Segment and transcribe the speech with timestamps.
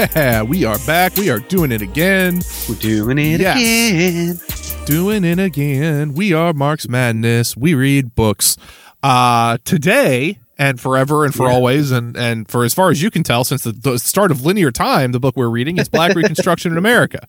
[0.00, 1.14] Yeah, we are back.
[1.16, 2.40] We are doing it again.
[2.68, 3.58] We're doing it Yes.
[3.58, 4.86] again.
[4.86, 6.14] Doing it again.
[6.14, 7.54] We are Marx Madness.
[7.54, 8.56] We read books.
[9.02, 11.54] Uh today and forever and for Yeah.
[11.54, 14.42] always and and for as far as you can tell since the, the start of
[14.44, 17.20] linear time, the book we're reading is Black Reconstruction in America.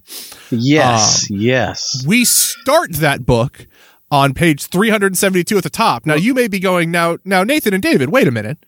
[0.49, 2.03] Yes, Um, yes.
[2.07, 3.67] We start that book
[4.09, 6.05] on page 372 at the top.
[6.05, 8.65] Now you may be going now now Nathan and David, wait a minute.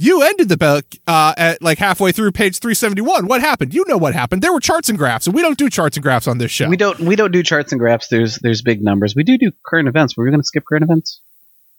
[0.00, 3.26] You ended the book uh, at like halfway through page 371.
[3.26, 3.74] What happened?
[3.74, 4.42] You know what happened.
[4.42, 6.68] There were charts and graphs, and we don't do charts and graphs on this show.
[6.68, 8.06] We don't we don't do charts and graphs.
[8.06, 9.16] There's there's big numbers.
[9.16, 10.16] We do do current events.
[10.16, 11.20] Were we going to skip current events?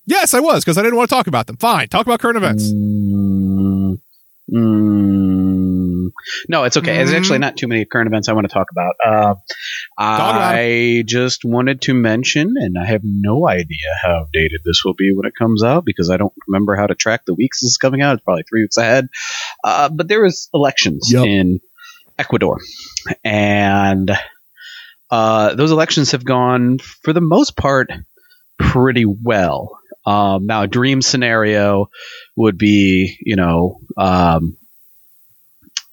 [0.05, 1.55] Yes, I was because I didn't want to talk about them.
[1.55, 2.73] Fine, talk about current events.
[2.73, 4.01] Mm,
[4.51, 5.68] mm,
[6.47, 6.95] no, it's okay.
[6.97, 7.17] There's Mm.
[7.17, 8.93] actually not too many current events I want to talk about.
[9.05, 9.35] Uh,
[9.97, 15.11] I just wanted to mention, and I have no idea how dated this will be
[15.13, 17.77] when it comes out because I don't remember how to track the weeks this is
[17.77, 18.15] coming out.
[18.15, 19.07] It's probably three weeks ahead.
[19.63, 21.25] Uh, but there was elections Yep.
[21.25, 21.59] in
[22.17, 22.59] Ecuador,
[23.23, 24.11] and
[25.11, 27.91] uh, those elections have gone, for the most part,
[28.57, 29.79] pretty well.
[30.05, 31.89] Um, now, a dream scenario
[32.35, 34.57] would be, you know, um,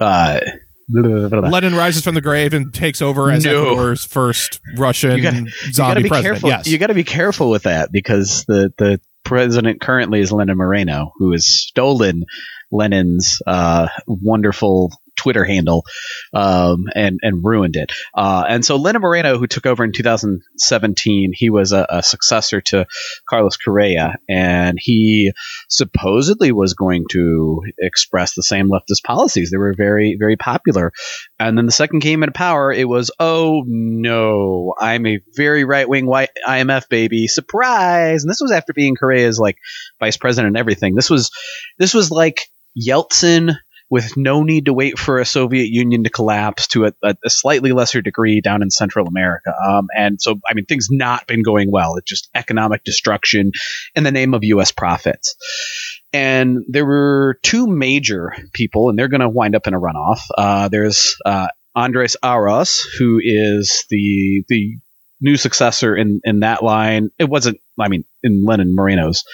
[0.00, 0.40] uh,
[0.88, 3.64] Lenin rises from the grave and takes over as No.
[3.72, 6.32] Ecuador's first Russian You gotta- you gotta zombie be president.
[6.34, 6.48] careful.
[6.50, 10.56] Yes, You got to be careful with that because the the president currently is Lenin
[10.56, 12.24] Moreno, who has stolen
[12.70, 15.84] Lenin's uh, wonderful Twitter handle
[16.32, 17.92] um, and and ruined it.
[18.14, 22.60] Uh, and so Lenin Moreno, who took over in 2017, he was a, a successor
[22.60, 22.86] to
[23.28, 25.32] Carlos Correa, and he
[25.68, 29.50] supposedly was going to express the same leftist policies.
[29.50, 30.92] They were very very popular.
[31.38, 35.88] And then the second came into power, it was, oh no, I'm a very right
[35.88, 37.26] wing white IMF baby.
[37.26, 38.22] Surprise!
[38.22, 39.58] And this was after being Correa's like
[40.00, 40.94] vice president and everything.
[40.94, 41.30] This was
[41.78, 42.40] this was like
[42.76, 43.56] Yeltsin
[43.88, 47.30] with no need to wait for a Soviet Union to collapse to a, a, a
[47.30, 49.54] slightly lesser degree down in Central America.
[49.66, 51.96] Um, and so, I mean, things not been going well.
[51.96, 53.52] It's just economic destruction
[53.94, 54.72] in the name of U.S.
[54.72, 55.36] profits.
[56.12, 60.20] And there were two major people, and they're going to wind up in a runoff.
[60.36, 64.78] Uh, there's uh, Andres Arauz, who is the the
[65.20, 67.10] new successor in in that line.
[67.18, 69.24] It wasn't, I mean, in Lenin Moreno's,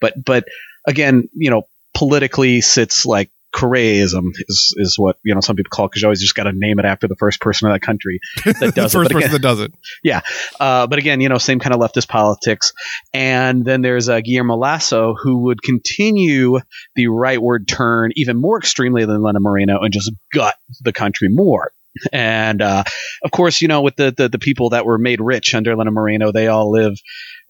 [0.00, 0.46] but but
[0.86, 1.62] again, you know,
[1.94, 6.06] politically sits like Correaism is is what you know some people call it because you
[6.06, 8.92] always just got to name it after the first person in that country that does
[8.92, 9.14] first it.
[9.14, 9.72] But person that does it.
[10.02, 10.20] Yeah,
[10.58, 12.72] uh, but again, you know, same kind of leftist politics.
[13.12, 16.58] And then there's uh, Guillermo Lasso, who would continue
[16.94, 21.72] the rightward turn even more extremely than Lenin Moreno and just gut the country more.
[22.12, 22.84] And uh,
[23.24, 25.94] of course, you know, with the, the the people that were made rich under Lenin
[25.94, 26.96] Moreno, they all live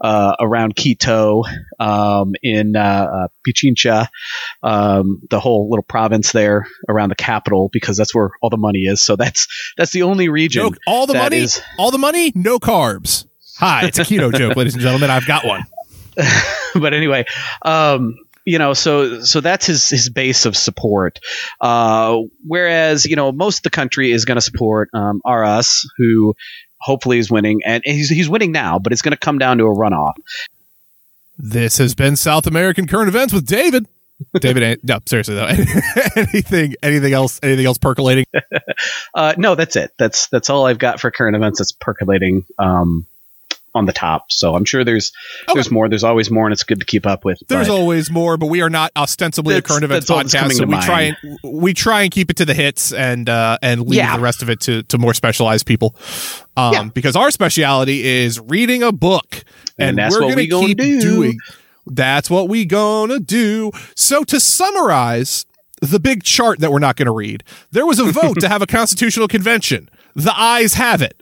[0.00, 1.42] uh, around Quito,
[1.78, 4.08] um, in uh, uh, Pichincha,
[4.62, 8.80] um, the whole little province there around the capital, because that's where all the money
[8.80, 9.02] is.
[9.02, 9.46] So that's
[9.76, 10.62] that's the only region.
[10.64, 13.26] No, all the money, is- all the money, no carbs.
[13.58, 15.10] Hi, it's a keto joke, ladies and gentlemen.
[15.10, 15.64] I've got one.
[16.74, 17.24] but anyway,
[17.62, 21.18] um, you know, so so that's his his base of support.
[21.60, 26.34] Uh, whereas you know most of the country is going to support um, Arauz, who
[26.80, 29.64] hopefully is winning, and he's he's winning now, but it's going to come down to
[29.64, 30.14] a runoff.
[31.38, 33.86] This has been South American current events with David.
[34.38, 35.46] David, no, seriously though.
[36.16, 37.40] anything, anything else?
[37.42, 38.26] Anything else percolating?
[39.12, 39.90] Uh, no, that's it.
[39.98, 41.58] That's that's all I've got for current events.
[41.58, 43.06] That's percolating um,
[43.74, 44.32] on the top.
[44.32, 45.12] So I'm sure there's
[45.44, 45.54] Okay.
[45.54, 45.88] there's more.
[45.88, 47.38] There's always more, and it's good to keep up with.
[47.48, 50.56] There's always more, but we are not ostensibly a current events that's that's podcast, coming
[50.56, 50.84] so to we mind.
[50.86, 54.16] try and we try and keep it to the hits and uh, and leave Yeah.
[54.16, 55.94] the rest of it to to more specialized people.
[56.56, 56.84] Um, Yeah.
[56.92, 59.44] because our speciality is reading a book,
[59.78, 61.00] And that's we're what gonna we gonna keep do.
[61.00, 61.38] doing.
[61.86, 63.70] That's what we gonna do.
[63.94, 65.46] So to summarize
[65.80, 68.60] the big chart that we're not going to read, there was a vote to have
[68.62, 69.88] a constitutional convention.
[70.14, 71.19] The ayes have it.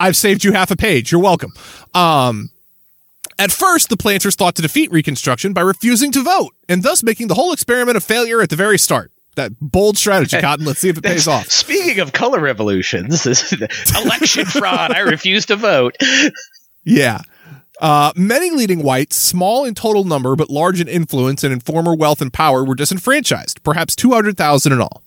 [0.00, 1.10] I've saved you half a page.
[1.12, 1.52] You're welcome.
[1.94, 2.50] Um,
[3.38, 7.28] at first, the planters thought to defeat Reconstruction by refusing to vote, and thus making
[7.28, 9.12] the whole experiment a failure at the very start.
[9.36, 10.64] That bold strategy, Cotton.
[10.64, 11.48] Let's see if it pays off.
[11.48, 13.24] Speaking of color revolutions,
[13.96, 14.92] election fraud.
[14.92, 15.96] I refuse to vote.
[16.84, 17.20] Yeah.
[17.80, 21.94] Uh, many leading whites, small in total number but large in influence and in former
[21.94, 25.04] wealth and power, were disenfranchised, perhaps 200,000 in all.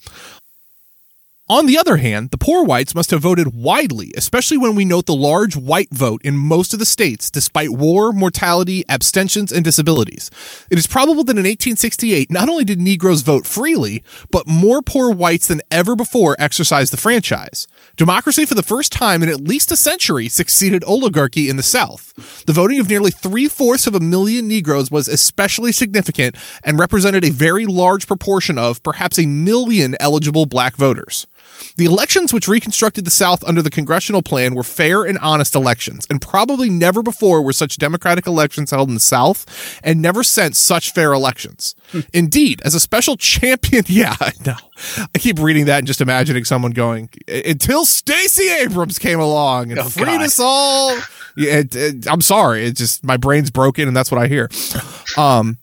[1.51, 5.06] On the other hand, the poor whites must have voted widely, especially when we note
[5.06, 10.31] the large white vote in most of the states, despite war, mortality, abstentions, and disabilities.
[10.69, 14.01] It is probable that in 1868, not only did Negroes vote freely,
[14.31, 17.68] but more poor whites than ever before exercised the franchise.
[17.97, 22.13] Democracy for the first time in at least a century succeeded oligarchy in the South.
[22.45, 27.25] The voting of nearly three fourths of a million Negroes was especially significant and represented
[27.25, 31.27] a very large proportion of perhaps a million eligible black voters.
[31.77, 36.05] The elections which reconstructed the South under the congressional plan were fair and honest elections,
[36.09, 39.45] and probably never before were such democratic elections held in the South,
[39.83, 41.75] and never since such fair elections.
[42.13, 44.55] Indeed, as a special champion, yeah, I know.
[45.15, 49.79] I keep reading that and just imagining someone going, until Stacey Abrams came along and
[49.79, 50.21] Oh, freed God.
[50.23, 50.97] us all.
[51.37, 52.65] Yeah, it, it- I'm sorry.
[52.65, 54.49] It's just my brain's broken, and that's what I hear.
[55.17, 55.57] Um,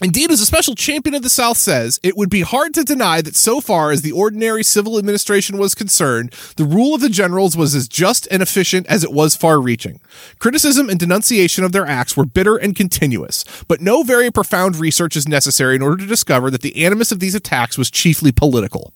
[0.00, 3.20] Indeed, as a special champion of the South says, it would be hard to deny
[3.20, 7.56] that so far as the ordinary civil administration was concerned, the rule of the generals
[7.56, 9.98] was as just and efficient as it was far reaching.
[10.38, 15.16] Criticism and denunciation of their acts were bitter and continuous, but no very profound research
[15.16, 18.92] is necessary in order to discover that the animus of these attacks was chiefly political.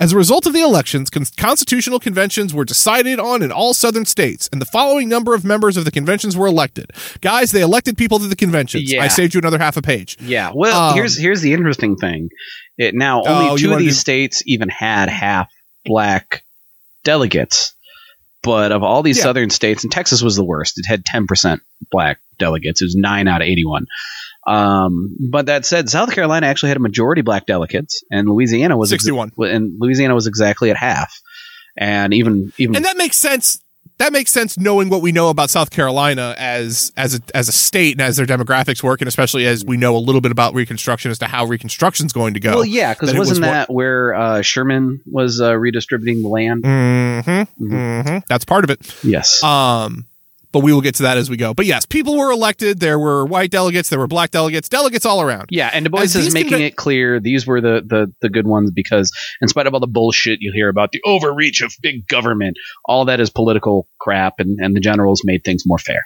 [0.00, 4.04] As a result of the elections, con- constitutional conventions were decided on in all southern
[4.06, 6.90] states, and the following number of members of the conventions were elected.
[7.20, 8.92] Guys, they elected people to the conventions.
[8.92, 9.02] Yeah.
[9.02, 10.16] I saved you another half a page.
[10.20, 10.52] Yeah.
[10.54, 12.28] Well, Um, here's here's the interesting thing.
[12.76, 15.48] It now Oh, only you two of these states even had half
[15.84, 16.44] black
[17.04, 17.74] delegates.
[18.42, 19.24] But of all these Yeah.
[19.24, 20.78] southern states, and Texas was the worst.
[20.78, 21.60] It had 10%
[21.90, 22.80] black delegates.
[22.80, 23.86] It was 9 out of 81.
[24.48, 28.92] Um, but that said, South Carolina actually had a majority black delegates, and Louisiana was
[28.92, 29.32] ex- 61.
[29.50, 31.14] and Louisiana was exactly at half.
[31.76, 33.62] And even even and that makes sense.
[33.98, 37.52] That makes sense knowing what we know about South Carolina as as a, as a
[37.52, 40.54] state and as their demographics work, and especially as we know a little bit about
[40.54, 42.54] Reconstruction as to how Reconstruction's going to go.
[42.56, 46.64] well, yeah, because was wasn't what- that where uh, Sherman was uh, redistributing the land?
[46.64, 48.18] Mm-hmm, mm-hmm.
[48.28, 48.92] That's part of it.
[49.04, 49.40] Yes.
[49.42, 50.06] Um,
[50.52, 51.54] but we will get to that as we go.
[51.54, 52.80] But yes, people were elected.
[52.80, 53.88] There were white delegates.
[53.88, 54.68] There were black delegates.
[54.68, 55.46] Delegates all around.
[55.50, 58.70] Yeah, and Du Bois is making it clear these were the, the the good ones
[58.70, 62.56] because, in spite of all the bullshit you hear about the overreach of big government,
[62.84, 66.04] all that is political crap, and, and the generals made things more fair.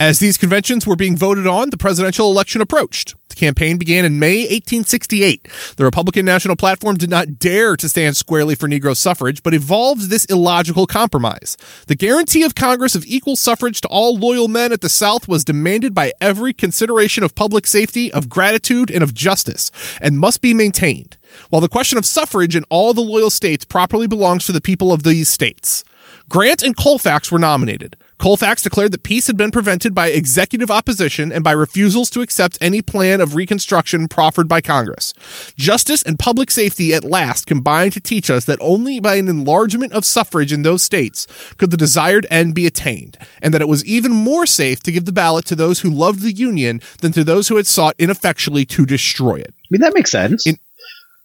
[0.00, 3.16] As these conventions were being voted on, the presidential election approached.
[3.30, 5.48] The campaign began in May 1868.
[5.76, 10.08] The Republican National Platform did not dare to stand squarely for Negro suffrage, but evolved
[10.08, 11.56] this illogical compromise.
[11.88, 15.44] The guarantee of Congress of equal suffrage to all loyal men at the South was
[15.44, 20.54] demanded by every consideration of public safety, of gratitude, and of justice, and must be
[20.54, 21.16] maintained.
[21.50, 24.92] While the question of suffrage in all the loyal states properly belongs to the people
[24.92, 25.82] of these states.
[26.28, 27.96] Grant and Colfax were nominated.
[28.18, 32.58] Colfax declared that peace had been prevented by executive opposition and by refusals to accept
[32.60, 35.14] any plan of reconstruction proffered by Congress.
[35.56, 39.92] Justice and public safety at last combined to teach us that only by an enlargement
[39.92, 41.26] of suffrage in those states
[41.58, 45.04] could the desired end be attained, and that it was even more safe to give
[45.04, 48.64] the ballot to those who loved the Union than to those who had sought ineffectually
[48.64, 49.54] to destroy it.
[49.56, 50.44] I mean, that makes sense.
[50.46, 50.58] In-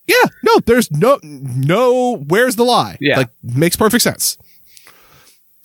[0.06, 2.98] Yeah, no, there's no, no, where's the lie?
[3.02, 3.18] Yeah.
[3.18, 4.38] Like, makes perfect sense.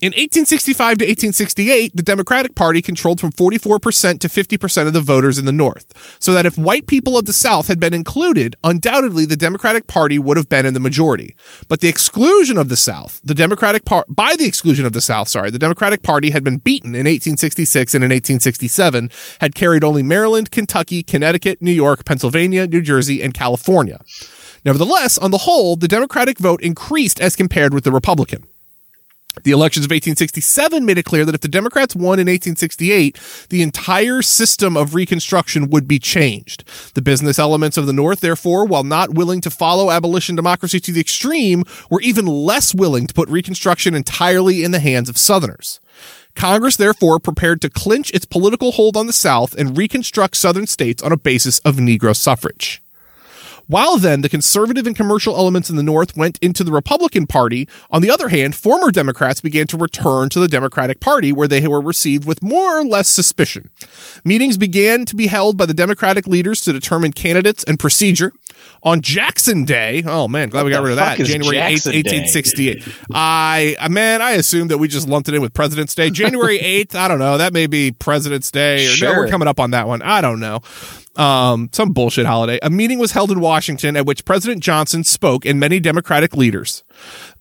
[0.01, 5.41] In 1865 to 1868, the Democratic Party controlled from 44% to 50% of the voters
[5.41, 5.93] in the North.
[6.21, 10.17] So that if white people of the South had been included, undoubtedly the Democratic Party
[10.17, 11.35] would have been in the majority.
[11.67, 15.27] But the exclusion of the South, the Democratic Par- by the exclusion of the South,
[15.27, 20.05] sorry, the Democratic Party had been beaten in 1866 and in 1867, had carried only
[20.05, 23.99] Maryland, Kentucky, Connecticut, New York, Pennsylvania, New Jersey, and California.
[24.65, 28.47] Nevertheless, on the whole, the Democratic vote increased as compared with the Republican.
[29.45, 33.19] The elections of 1867 made it clear that if the Democrats won in 1868,
[33.51, 36.65] the entire system of Reconstruction would be changed.
[36.95, 40.93] The business elements of the North, therefore, while not willing to follow abolition democracy to
[40.93, 45.79] the extreme, were even less willing to put Reconstruction entirely in the hands of Southerners.
[46.35, 51.03] Congress, therefore, prepared to clinch its political hold on the South and reconstruct Southern states
[51.03, 52.83] on a basis of Negro suffrage.
[53.69, 57.69] While then the conservative and commercial elements in the North went into the Republican Party,
[57.91, 61.67] on the other hand, former Democrats began to return to the Democratic Party where they
[61.69, 63.69] were received with more or less suspicion.
[64.25, 68.33] Meetings began to be held by the Democratic leaders to determine candidates and procedure.
[68.83, 71.19] On Jackson Day, oh man, glad we got rid of that.
[71.19, 71.99] January 8th, Jackson Day?
[71.99, 72.85] 1868.
[73.13, 76.11] I, I- man, I assumed that we just lumped it in with President's Day.
[76.11, 77.37] January 8th, I don't know.
[77.39, 79.17] That may be President's Day or no, Sure.
[79.19, 80.01] we're coming up on that one.
[80.03, 80.61] I don't know
[81.19, 82.59] um, some bullshit holiday.
[82.63, 86.85] A meeting was held in Washington at which President Johnson spoke and many Democratic leaders.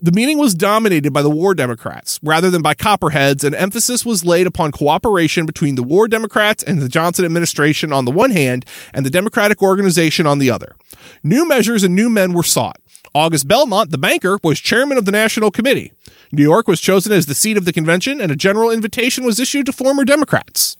[0.01, 4.25] The meeting was dominated by the war Democrats rather than by Copperheads, and emphasis was
[4.25, 8.65] laid upon cooperation between the war Democrats and the Johnson administration on the one hand
[8.93, 10.75] and the Democratic organization on the other.
[11.23, 12.79] New measures and new men were sought.
[13.13, 15.91] August Belmont, the banker, was chairman of the National Committee.
[16.31, 19.39] New York was chosen as the seat of the convention, and a general invitation was
[19.39, 20.75] issued to former Democrats.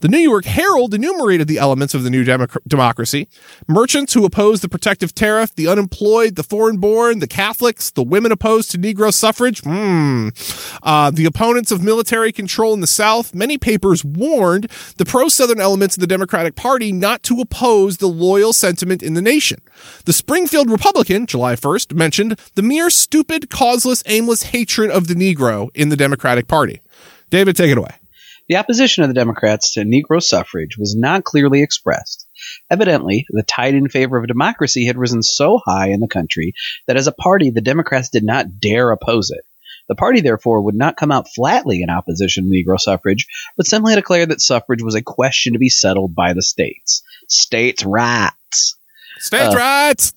[0.00, 3.28] The New York Herald enumerated the elements of the new democ- democracy
[3.68, 8.32] merchants who opposed the protective tariff, the unemployed, the foreign born, the Catholics, the women
[8.32, 10.28] opposed to Negro suffrage, hmm.
[10.82, 13.34] uh, the opponents of military control in the South.
[13.34, 18.06] Many papers warned the pro Southern elements of the Democratic Party not to oppose the
[18.06, 19.60] loyal sentiment in the nation.
[20.04, 25.70] The Springfield Republican, July 1st, mentioned the mere stupid, causeless, aimless hatred of the Negro
[25.74, 26.80] in the Democratic Party.
[27.30, 27.94] David, take it away.
[28.48, 32.26] The opposition of the Democrats to Negro suffrage was not clearly expressed.
[32.70, 36.52] Evidently, the tide in favor of democracy had risen so high in the country
[36.86, 39.46] that as a party, the Democrats did not dare oppose it.
[39.88, 43.94] The party, therefore, would not come out flatly in opposition to Negro suffrage, but simply
[43.94, 47.02] declared that suffrage was a question to be settled by the states.
[47.28, 48.76] States' rights.
[49.18, 50.12] States' uh, rights!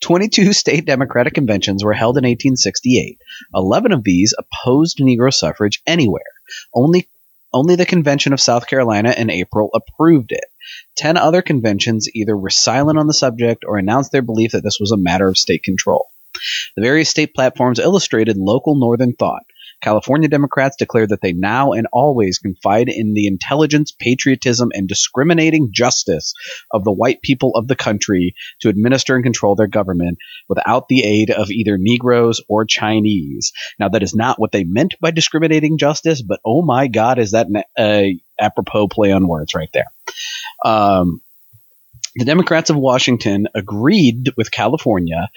[0.00, 3.18] 22 state Democratic conventions were held in 1868.
[3.54, 6.22] 11 of these opposed Negro suffrage anywhere.
[6.74, 7.08] Only
[7.54, 10.44] only the Convention of South Carolina in April approved it.
[10.96, 14.78] Ten other conventions either were silent on the subject or announced their belief that this
[14.80, 16.08] was a matter of state control.
[16.76, 19.44] The various state platforms illustrated local Northern thought.
[19.82, 25.70] California Democrats declared that they now and always confide in the intelligence, patriotism, and discriminating
[25.72, 26.32] justice
[26.70, 31.02] of the white people of the country to administer and control their government without the
[31.02, 33.52] aid of either Negroes or Chinese.
[33.78, 37.32] Now, that is not what they meant by discriminating justice, but oh my God, is
[37.32, 39.86] that an apropos play on words right there?
[40.64, 41.20] Um,
[42.16, 45.28] the Democrats of Washington agreed with California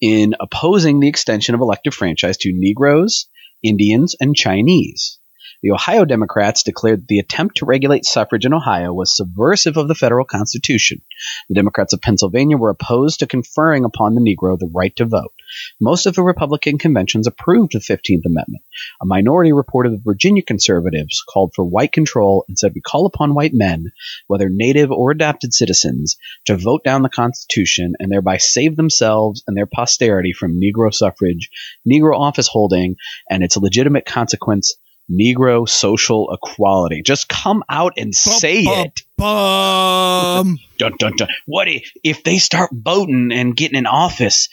[0.00, 3.26] in opposing the extension of elective franchise to Negroes,
[3.64, 5.18] Indians, and Chinese.
[5.62, 9.88] The Ohio Democrats declared that the attempt to regulate suffrage in Ohio was subversive of
[9.88, 11.00] the federal Constitution.
[11.48, 15.33] The Democrats of Pennsylvania were opposed to conferring upon the Negro the right to vote.
[15.80, 18.62] Most of the Republican conventions approved the 15th Amendment.
[19.02, 23.34] A minority reported that Virginia conservatives called for white control and said we call upon
[23.34, 23.92] white men,
[24.26, 29.56] whether native or adopted citizens, to vote down the Constitution and thereby save themselves and
[29.56, 31.50] their posterity from Negro suffrage,
[31.88, 32.96] Negro office holding,
[33.30, 34.76] and its legitimate consequence,
[35.10, 37.02] Negro social equality.
[37.02, 39.00] Just come out and say bum, it.
[39.18, 40.58] Bum.
[40.78, 41.28] dun, dun, dun.
[41.46, 44.48] What if, if they start voting and getting in office,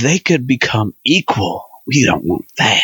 [0.00, 1.66] they could become equal?
[1.86, 2.82] We don't want that.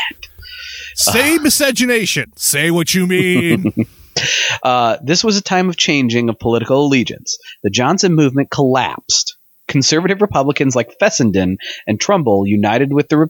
[0.94, 2.32] Say uh, miscegenation.
[2.36, 3.72] Say what you mean.
[4.62, 7.38] uh, this was a time of changing of political allegiance.
[7.62, 9.36] The Johnson movement collapsed.
[9.68, 13.28] Conservative Republicans like Fessenden and Trumbull united with the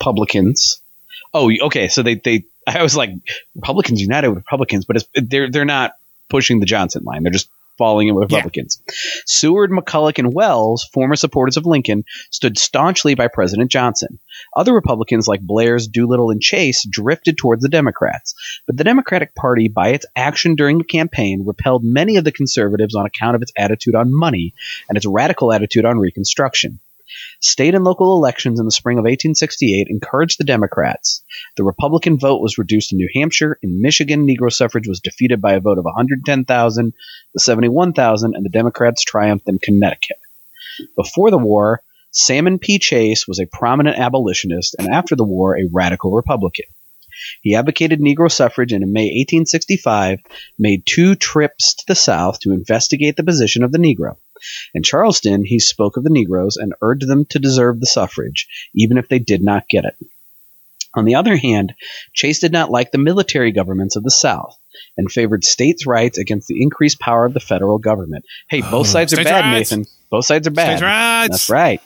[0.00, 0.80] Republicans.
[1.32, 1.88] Oh, okay.
[1.88, 3.10] So they, they I was like,
[3.54, 5.92] Republicans united with Republicans, but they're they're not
[6.28, 7.22] pushing the Johnson line.
[7.22, 8.82] They're just falling in with Republicans.
[8.86, 8.94] Yeah.
[9.26, 14.18] Seward, McCulloch, and Welles, former supporters of Lincoln, stood staunchly by President Johnson.
[14.56, 18.34] Other Republicans like Blair's, Doolittle, and Chase drifted towards the Democrats.
[18.66, 22.94] But the Democratic Party, by its action during the campaign, repelled many of the conservatives
[22.94, 24.54] on account of its attitude on money
[24.88, 26.80] and its radical attitude on Reconstruction.
[27.40, 31.22] State and local elections in the spring of 1868 encouraged the Democrats.
[31.56, 33.58] The Republican vote was reduced in New Hampshire.
[33.62, 38.50] In Michigan, Negro suffrage was defeated by a vote of 110,000 to 71,000, and the
[38.50, 40.18] Democrats triumphed in Connecticut.
[40.96, 42.78] Before the war, Salmon P.
[42.78, 46.66] Chase was a prominent abolitionist, and after the war, a radical Republican.
[47.42, 50.20] He advocated Negro suffrage and in May 1865
[50.58, 54.16] made two trips to the South to investigate the position of the Negro.
[54.74, 58.98] In Charleston, he spoke of the Negroes and urged them to deserve the suffrage, even
[58.98, 59.96] if they did not get it.
[60.94, 61.74] On the other hand,
[62.12, 64.56] Chase did not like the military governments of the South
[64.96, 68.24] and favored states' rights against the increased power of the federal government.
[68.48, 69.70] Hey, both oh, sides are bad, rights.
[69.72, 69.86] Nathan.
[70.10, 70.80] Both sides are bad.
[70.80, 71.80] That's right.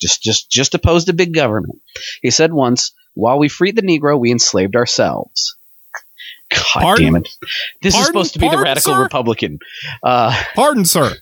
[0.00, 1.80] Just, just, just opposed to big government.
[2.22, 5.56] He said once, "While we freed the Negro, we enslaved ourselves."
[6.50, 7.04] God pardon?
[7.04, 7.28] damn it!
[7.82, 8.02] This pardon?
[8.02, 9.02] is supposed to be pardon, the radical sir?
[9.02, 9.58] Republican.
[10.02, 11.14] Uh, pardon, sir.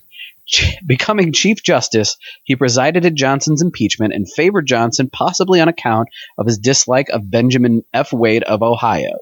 [0.85, 6.47] Becoming Chief Justice, he presided at Johnson's impeachment and favored Johnson possibly on account of
[6.47, 8.11] his dislike of Benjamin F.
[8.13, 9.17] Wade of Ohio.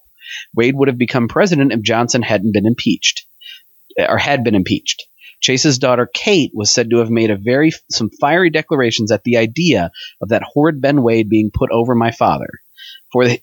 [0.56, 3.26] Wade would have become president if Johnson hadn't been impeached,
[3.98, 5.06] or had been impeached.
[5.40, 9.38] Chase's daughter Kate was said to have made a very some fiery declarations at the
[9.38, 9.92] idea
[10.22, 12.48] of that horrid Ben Wade being put over my father.
[13.12, 13.42] For the,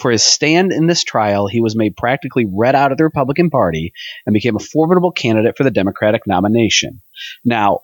[0.00, 3.50] for his stand in this trial, he was made practically read out of the Republican
[3.50, 3.92] Party
[4.24, 7.02] and became a formidable candidate for the Democratic nomination.
[7.44, 7.80] Now,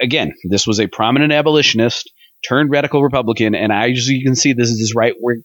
[0.00, 2.10] again, this was a prominent abolitionist
[2.46, 5.42] turned radical Republican, and as you can see, this is his right wing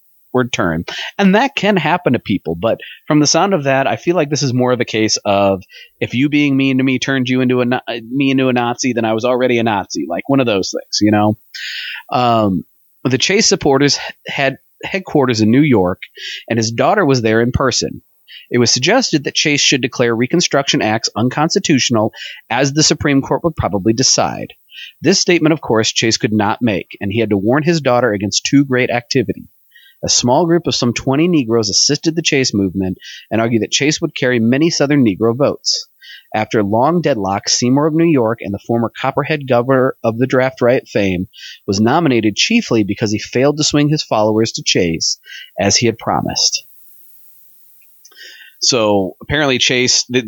[0.52, 0.84] turn.
[1.20, 2.56] And that can happen to people.
[2.56, 5.18] But from the sound of that, I feel like this is more of a case
[5.26, 5.64] of
[6.00, 7.66] if you being mean to me turned you into a
[8.02, 10.06] me into a Nazi, then I was already a Nazi.
[10.08, 11.38] Like one of those things, you know.
[12.12, 12.64] Um,
[13.04, 16.02] the Chase supporters had headquarters in New York,
[16.50, 18.02] and his daughter was there in person.
[18.50, 22.14] It was suggested that Chase should declare Reconstruction Acts unconstitutional,
[22.50, 24.54] as the Supreme Court would probably decide.
[25.02, 28.12] This statement, of course, Chase could not make, and he had to warn his daughter
[28.12, 29.48] against too great activity.
[30.04, 32.98] A small group of some 20 Negroes assisted the Chase movement
[33.32, 35.88] and argued that Chase would carry many Southern Negro votes.
[36.36, 40.28] After a long deadlock, Seymour of New York and the former Copperhead governor of the
[40.28, 41.28] draft riot fame
[41.68, 45.20] was nominated chiefly because he failed to swing his followers to Chase
[45.60, 46.66] as he had promised.
[48.64, 50.22] So apparently, Chase, uh,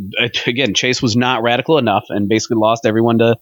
[0.45, 3.37] again, Chase was not radical enough and basically lost everyone to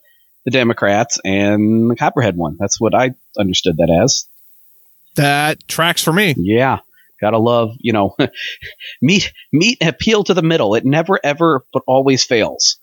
[0.46, 2.58] the Democrats and the Copperhead won.
[2.60, 4.28] That's what I understood that as.
[5.16, 6.36] That tracks for me.
[6.38, 6.80] Yeah.
[7.20, 8.16] Gotta love, you know,
[9.02, 10.76] meet, meet, appeal to the middle.
[10.76, 12.78] It never, ever, but always fails.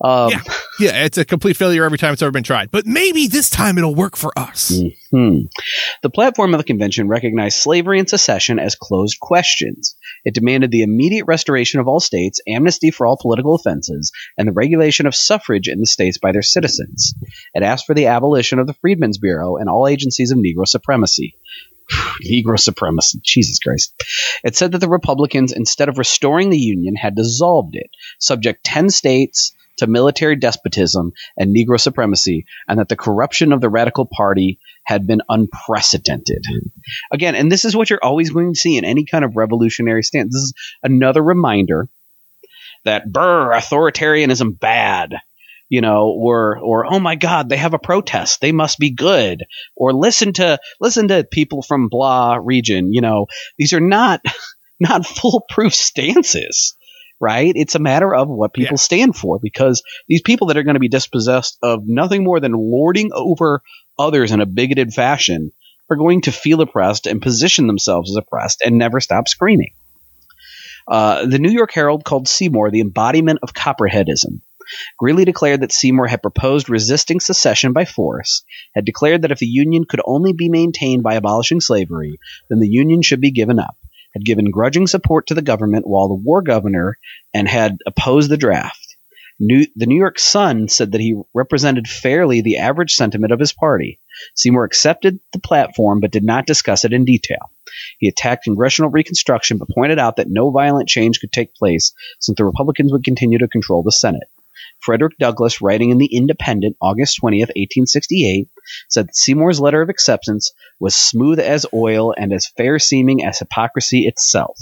[0.00, 0.42] Um, yeah,
[0.78, 2.70] yeah, it's a complete failure every time it's ever been tried.
[2.70, 4.70] But maybe this time it'll work for us.
[4.70, 5.46] Mm-hmm.
[6.02, 9.96] The platform of the convention recognized slavery and secession as closed questions.
[10.24, 14.52] It demanded the immediate restoration of all states, amnesty for all political offenses, and the
[14.52, 17.14] regulation of suffrage in the states by their citizens.
[17.54, 21.36] It asked for the abolition of the Freedmen's Bureau and all agencies of Negro supremacy.
[22.24, 23.18] Negro supremacy.
[23.24, 23.94] Jesus Christ.
[24.44, 27.90] It said that the Republicans, instead of restoring the Union, had dissolved it,
[28.20, 33.70] subject 10 states to military despotism and Negro supremacy, and that the corruption of the
[33.70, 36.44] Radical Party had been unprecedented.
[37.12, 40.02] Again, and this is what you're always going to see in any kind of revolutionary
[40.02, 40.34] stance.
[40.34, 41.88] This is another reminder
[42.84, 45.14] that burr authoritarianism bad
[45.68, 49.44] you know or or oh my god they have a protest they must be good
[49.76, 53.26] or listen to listen to people from blah region you know
[53.58, 54.20] these are not
[54.80, 56.76] not foolproof stances
[57.20, 57.52] right?
[57.54, 58.82] It's a matter of what people yeah.
[58.82, 62.52] stand for because these people that are going to be dispossessed of nothing more than
[62.52, 63.62] lording over
[63.98, 65.52] others in a bigoted fashion
[65.90, 69.72] are going to feel oppressed and position themselves as oppressed and never stop screaming.
[70.86, 74.40] Uh, the New York Herald called Seymour the embodiment of Copperheadism.
[74.98, 79.46] Greeley declared that Seymour had proposed resisting secession by force, had declared that if the
[79.46, 82.18] Union could only be maintained by abolishing slavery,
[82.50, 83.76] then the Union should be given up,
[84.14, 86.98] had given grudging support to the government while the war governor
[87.34, 88.96] and had opposed the draft.
[89.40, 93.52] New, the New York Sun said that he represented fairly the average sentiment of his
[93.52, 94.00] party.
[94.34, 97.50] Seymour accepted the platform but did not discuss it in detail.
[97.98, 102.36] He attacked congressional reconstruction but pointed out that no violent change could take place since
[102.36, 104.28] the Republicans would continue to control the Senate.
[104.80, 108.48] Frederick Douglass, writing in The Independent, August 20th, 1868,
[108.88, 114.06] said Seymour's letter of acceptance was smooth as oil and as fair seeming as hypocrisy
[114.06, 114.58] itself,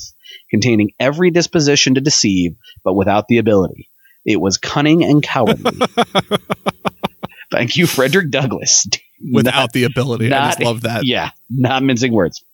[0.50, 3.90] containing every disposition to deceive, but without the ability.
[4.24, 5.78] It was cunning and cowardly.
[7.50, 8.88] Thank you, Frederick Douglass.
[9.32, 10.28] Without not, the ability.
[10.28, 11.06] Not, I just love that.
[11.06, 12.44] Yeah, not mincing words.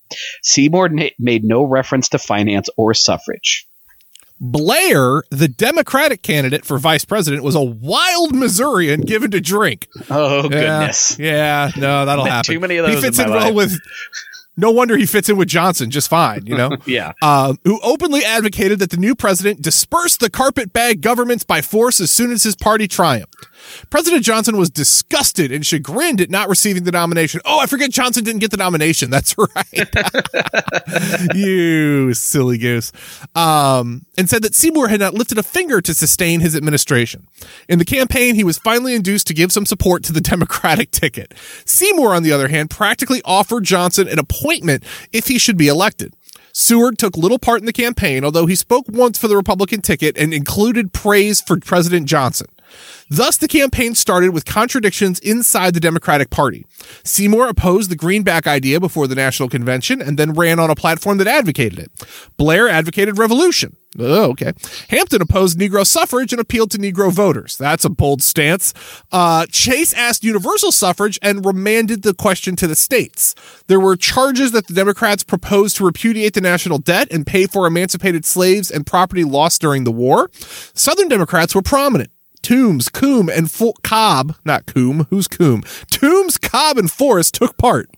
[0.42, 3.66] Seymour na- made no reference to finance or suffrage.
[4.44, 9.86] Blair, the Democratic candidate for vice president, was a wild Missourian given to drink.
[10.10, 11.16] Oh goodness!
[11.16, 12.54] Yeah, yeah no, that'll happen.
[12.54, 12.96] Too many of those.
[12.96, 13.78] He fits in, in well with
[14.56, 16.70] no wonder he fits in with Johnson just fine, you know?
[16.86, 17.12] yeah.
[17.22, 22.10] Um, who openly advocated that the new president disperse the carpetbag governments by force as
[22.10, 23.46] soon as his party triumphed.
[23.90, 27.40] President Johnson was disgusted and chagrined at not receiving the nomination.
[27.44, 29.08] Oh, I forget Johnson didn't get the nomination.
[29.12, 31.34] That's right.
[31.34, 32.92] you silly goose.
[33.34, 37.26] Um, and said that Seymour had not lifted a finger to sustain his administration.
[37.68, 41.32] In the campaign, he was finally induced to give some support to the Democratic ticket.
[41.64, 45.68] Seymour, on the other hand, practically offered Johnson an appointment appointment if he should be
[45.68, 46.14] elected.
[46.52, 50.18] Seward took little part in the campaign, although he spoke once for the Republican ticket
[50.18, 52.48] and included praise for President Johnson.
[53.10, 56.64] Thus, the campaign started with contradictions inside the Democratic Party.
[57.04, 61.18] Seymour opposed the greenback idea before the National Convention and then ran on a platform
[61.18, 61.90] that advocated it.
[62.36, 63.76] Blair advocated revolution.
[63.98, 64.52] Oh, okay.
[64.88, 67.58] Hampton opposed Negro suffrage and appealed to Negro voters.
[67.58, 68.72] That's a bold stance.
[69.12, 73.34] Uh, Chase asked universal suffrage and remanded the question to the states.
[73.66, 77.66] There were charges that the Democrats proposed to repudiate the national debt and pay for
[77.66, 80.30] emancipated slaves and property lost during the war.
[80.72, 82.10] Southern Democrats were prominent.
[82.42, 85.64] Toombs, Coombe, and Fo- Cobb, not Coombe, who's Coombe?
[85.90, 87.88] Toombs, Cobb, and Forrest took part.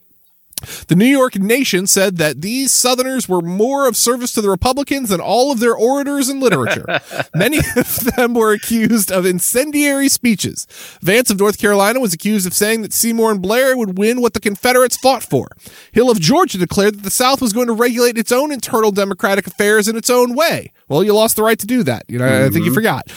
[0.89, 5.09] The New York Nation said that these Southerners were more of service to the Republicans
[5.09, 6.85] than all of their orators and literature.
[7.35, 10.67] Many of them were accused of incendiary speeches.
[11.01, 14.35] Vance of North Carolina was accused of saying that Seymour and Blair would win what
[14.35, 15.49] the Confederates fought for.
[15.93, 19.47] Hill of Georgia declared that the South was going to regulate its own internal democratic
[19.47, 20.73] affairs in its own way.
[20.89, 22.05] Well, you lost the right to do that.
[22.09, 22.47] You know, mm-hmm.
[22.47, 23.09] I think you forgot.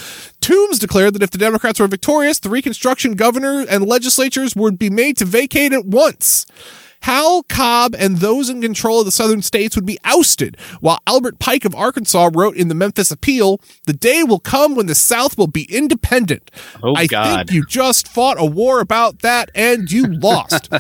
[0.42, 4.90] Toombs declared that if the Democrats were victorious, the Reconstruction governor and legislatures would be
[4.90, 6.46] made to vacate at once.
[7.02, 11.40] Hal Cobb and those in control of the southern states would be ousted, while Albert
[11.40, 15.38] Pike of Arkansas wrote in the Memphis Appeal, The day will come when the South
[15.38, 16.52] will be independent.
[16.84, 17.48] Oh, I God.
[17.48, 20.70] think you just fought a war about that and you lost.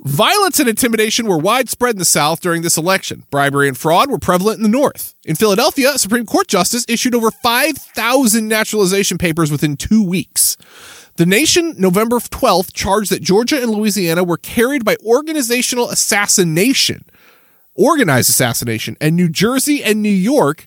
[0.00, 3.24] Violence and intimidation were widespread in the South during this election.
[3.30, 5.14] Bribery and fraud were prevalent in the North.
[5.24, 10.56] In Philadelphia, a Supreme Court justice issued over 5,000 naturalization papers within two weeks.
[11.18, 17.04] The nation, November 12th, charged that Georgia and Louisiana were carried by organizational assassination,
[17.74, 20.66] organized assassination, and New Jersey and New York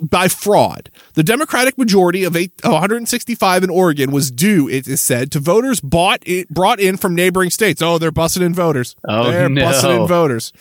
[0.00, 0.88] by fraud.
[1.14, 5.80] The Democratic majority of eight, 165 in Oregon was due, it is said, to voters
[5.80, 7.82] bought it, brought in from neighboring states.
[7.82, 8.94] Oh, they're busting in voters.
[9.08, 9.62] Oh, they're no.
[9.64, 10.52] busting in voters.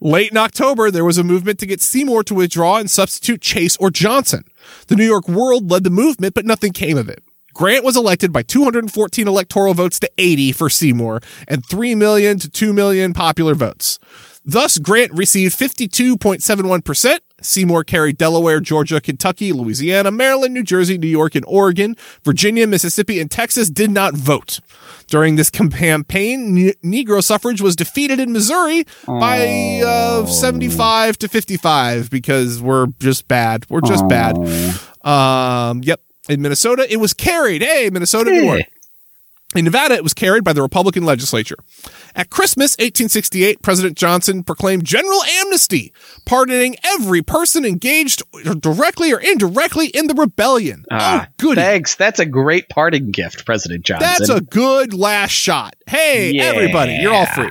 [0.00, 3.76] Late in October, there was a movement to get Seymour to withdraw and substitute Chase
[3.76, 4.42] or Johnson.
[4.88, 7.22] The New York World led the movement, but nothing came of it.
[7.54, 12.48] Grant was elected by 214 electoral votes to 80 for Seymour and 3 million to
[12.50, 13.98] 2 million popular votes.
[14.44, 17.18] Thus, Grant received 52.71%.
[17.40, 21.96] Seymour carried Delaware, Georgia, Kentucky, Louisiana, Maryland, New Jersey, New York, and Oregon.
[22.24, 24.60] Virginia, Mississippi, and Texas did not vote.
[25.06, 32.10] During this campaign, ne- Negro suffrage was defeated in Missouri by uh, 75 to 55
[32.10, 33.66] because we're just bad.
[33.68, 34.36] We're just bad.
[35.06, 36.00] Um, yep.
[36.28, 37.62] In Minnesota, it was carried.
[37.62, 38.62] Hey, Minnesota, good work.
[39.54, 41.56] In Nevada, it was carried by the Republican legislature.
[42.16, 45.92] At Christmas 1868, President Johnson proclaimed general amnesty,
[46.24, 48.22] pardoning every person engaged
[48.60, 50.86] directly or indirectly in the rebellion.
[50.90, 51.56] Ah, oh, good.
[51.56, 51.96] Thanks.
[51.96, 54.08] That's a great parting gift, President Johnson.
[54.08, 55.74] That's a good last shot.
[55.86, 56.44] Hey, Yeah.
[56.44, 57.50] everybody, you're all free.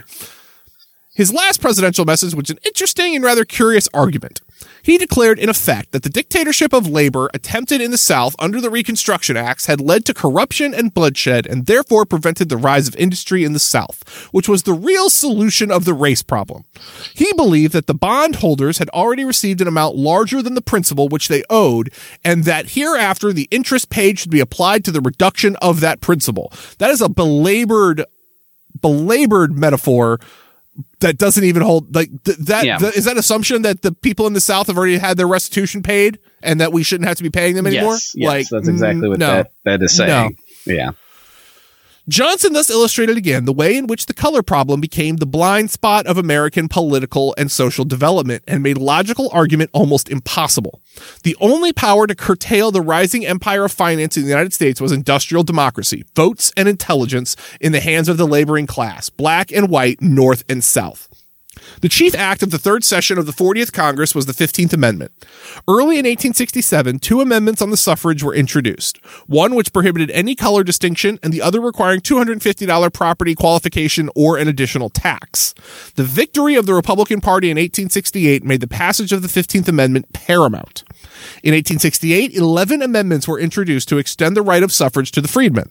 [1.13, 4.41] His last presidential message was an interesting and rather curious argument.
[4.83, 8.69] He declared, in effect, that the dictatorship of labor attempted in the South under the
[8.69, 13.43] Reconstruction Acts had led to corruption and bloodshed and therefore prevented the rise of industry
[13.43, 16.63] in the South, which was the real solution of the race problem.
[17.13, 21.27] He believed that the bondholders had already received an amount larger than the principal which
[21.27, 21.91] they owed,
[22.23, 26.51] and that hereafter the interest paid should be applied to the reduction of that principal.
[26.79, 28.03] That is a belabored,
[28.79, 30.19] belabored metaphor
[31.01, 32.77] that doesn't even hold like th- that Yeah.
[32.77, 35.83] th- is that assumption that the people in the south have already had their restitution
[35.83, 38.67] paid and that we shouldn't have to be paying them anymore Yes, yes, like that's
[38.67, 39.27] exactly mm, what no.
[39.27, 40.37] that, that is saying.
[40.65, 40.91] Yeah.
[42.09, 46.07] Johnson thus illustrated again the way in which the color problem became the blind spot
[46.07, 50.81] of American political and social development and made logical argument almost impossible.
[51.21, 54.91] The only power to curtail the rising empire of finance in the United States was
[54.91, 60.01] industrial democracy, votes and intelligence in the hands of the laboring class, black and white,
[60.01, 61.07] north and south.
[61.81, 65.11] The chief act of the third session of the 40th Congress was the 15th Amendment.
[65.67, 69.03] Early in 1867, two amendments on the suffrage were introduced.
[69.27, 74.47] One which prohibited any color distinction, and the other requiring $250 property qualification or an
[74.47, 75.53] additional tax.
[75.95, 80.13] The victory of the Republican Party in 1868 made the passage of the 15th Amendment
[80.13, 80.83] paramount.
[81.43, 85.69] In 1868, 11 amendments were introduced to extend the right of suffrage to the freedmen.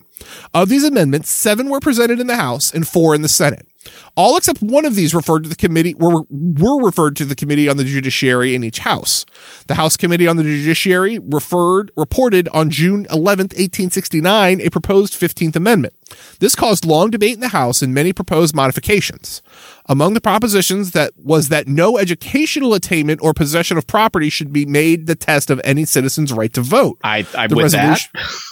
[0.53, 3.67] Of these amendments, seven were presented in the House and four in the Senate.
[4.15, 7.69] All except one of these referred to the committee were, were referred to the committee
[7.69, 9.25] on the judiciary in each house.
[9.69, 15.57] The House Committee on the Judiciary referred reported on June 11th, 1869, a proposed 15th
[15.57, 15.95] Amendment.
[16.41, 19.41] This caused long debate in the House and many proposed modifications.
[19.87, 24.67] Among the propositions that was that no educational attainment or possession of property should be
[24.67, 26.99] made the test of any citizen's right to vote.
[27.03, 28.09] I, I'm The with that.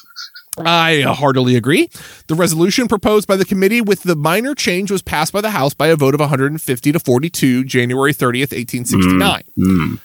[0.65, 1.91] I heartily agree.
[2.27, 5.75] The resolution proposed by the committee with the minor change was passed by the House
[5.75, 9.43] by a vote of 150 to 42, January 30th, 1869.
[9.59, 10.01] Mm.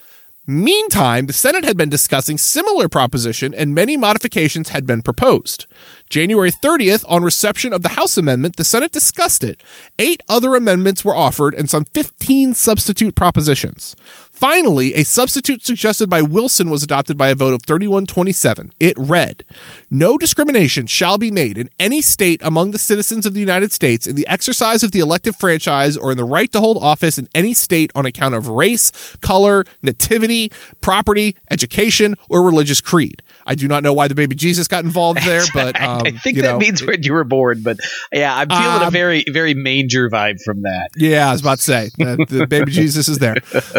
[0.46, 5.66] Meantime, the Senate had been discussing similar proposition and many modifications had been proposed.
[6.10, 9.64] January 30th, on reception of the House amendment, the Senate discussed it.
[9.98, 13.96] Eight other amendments were offered and some 15 substitute propositions.
[14.44, 18.74] Finally, a substitute suggested by Wilson was adopted by a vote of 3127.
[18.78, 19.46] It read,
[19.90, 24.06] No discrimination shall be made in any state among the citizens of the United States
[24.06, 27.30] in the exercise of the elective franchise or in the right to hold office in
[27.34, 30.52] any state on account of race, color, nativity,
[30.82, 33.24] property, education, or religious creed.
[33.46, 36.36] I do not know why the baby Jesus got involved there, but um, I think
[36.36, 37.62] that know, means when you were born.
[37.62, 37.78] But
[38.12, 40.90] yeah, I'm feeling a Um, very, very manger vibe from that.
[40.98, 43.36] Yeah, I was about to say that the baby Jesus is there.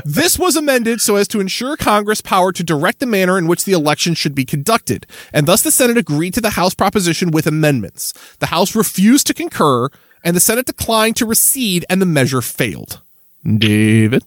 [0.06, 3.64] This was amended so as to ensure Congress power to direct the manner in which
[3.64, 7.46] the election should be conducted, and thus the Senate agreed to the House proposition with
[7.46, 8.12] amendments.
[8.38, 9.88] The House refused to concur,
[10.22, 13.02] and the Senate declined to recede, and the measure failed.
[13.44, 14.24] David.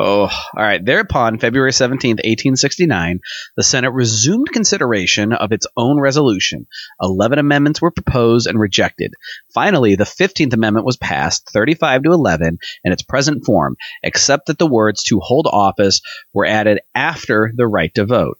[0.00, 0.84] Oh, all right.
[0.84, 3.18] Thereupon, February 17th, 1869,
[3.56, 6.68] the Senate resumed consideration of its own resolution.
[7.02, 9.12] Eleven amendments were proposed and rejected.
[9.52, 14.58] Finally, the 15th Amendment was passed, 35 to 11, in its present form, except that
[14.60, 16.00] the words to hold office
[16.32, 18.38] were added after the right to vote.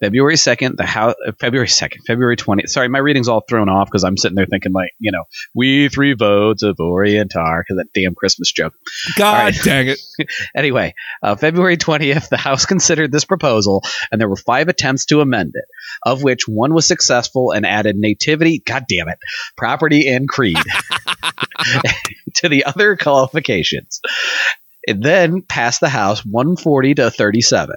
[0.00, 2.68] February 2nd, the House, uh, February 2nd, February 20th.
[2.68, 5.88] Sorry, my reading's all thrown off because I'm sitting there thinking, like, you know, we
[5.88, 8.74] three votes of Orientar, because that damn Christmas joke.
[9.16, 9.64] God right.
[9.64, 9.98] dang it.
[10.54, 15.20] Anyway, uh, February 20th, the House considered this proposal, and there were five attempts to
[15.20, 15.64] amend it,
[16.04, 19.18] of which one was successful and added nativity, god damn it,
[19.56, 20.56] property and creed
[22.36, 24.00] to the other qualifications.
[24.82, 27.76] It then passed the House 140 to 37.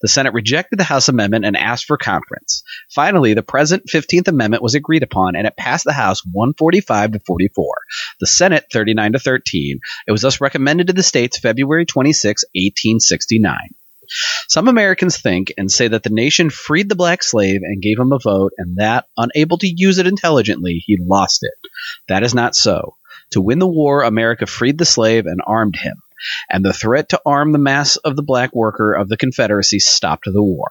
[0.00, 2.62] The Senate rejected the House amendment and asked for conference.
[2.94, 7.20] Finally, the present 15th Amendment was agreed upon, and it passed the House 145 to
[7.20, 7.74] 44.
[8.20, 9.80] The Senate 39 to 13.
[10.06, 13.56] It was thus recommended to the states February 26, 1869.
[14.48, 18.12] Some Americans think and say that the nation freed the black slave and gave him
[18.12, 21.70] a vote, and that, unable to use it intelligently, he lost it.
[22.08, 22.94] That is not so.
[23.32, 25.96] To win the war, America freed the slave and armed him,
[26.50, 30.24] and the threat to arm the mass of the black worker of the Confederacy stopped
[30.24, 30.68] the war.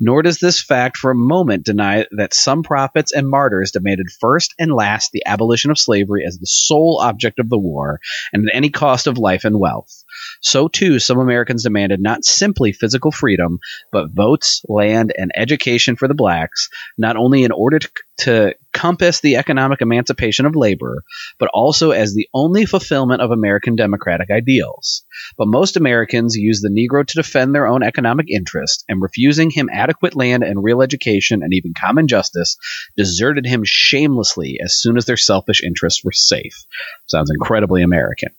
[0.00, 4.54] Nor does this fact for a moment deny that some prophets and martyrs demanded first
[4.58, 8.00] and last the abolition of slavery as the sole object of the war
[8.32, 10.04] and at any cost of life and wealth.
[10.40, 13.58] So too, some Americans demanded not simply physical freedom,
[13.92, 19.20] but votes, land, and education for the blacks, not only in order to, to compass
[19.20, 21.02] the economic emancipation of labor,
[21.40, 25.02] but also as the only fulfillment of American democratic ideals.
[25.36, 29.68] But most Americans use the Negro to defend their own economic interest, and refusing him
[29.72, 32.56] adequate land and real education and even common justice,
[32.96, 36.64] deserted him shamelessly as soon as their selfish interests were safe.
[37.08, 38.30] Sounds incredibly American.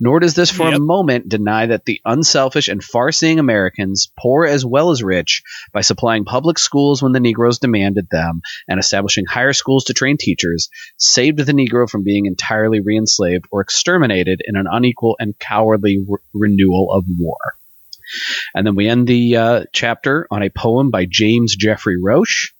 [0.00, 0.76] Nor does this for Yep.
[0.76, 5.42] a moment deny that the unselfish and far seeing Americans, poor as well as rich,
[5.72, 10.16] by supplying public schools when the Negroes demanded them and establishing higher schools to train
[10.18, 15.38] teachers, saved the Negro from being entirely re enslaved or exterminated in an unequal and
[15.38, 17.38] cowardly re- renewal of war.
[18.54, 22.52] And then we end the uh, chapter on a poem by James Jeffrey Roche